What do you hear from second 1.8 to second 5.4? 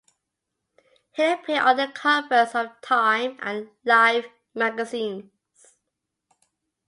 covers of "Time" and "Life" magazines.